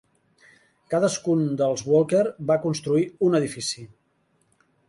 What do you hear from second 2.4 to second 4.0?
va construir un edifici.